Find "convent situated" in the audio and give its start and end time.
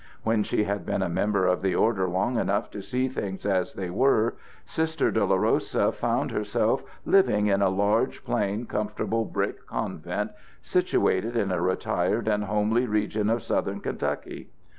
9.67-11.35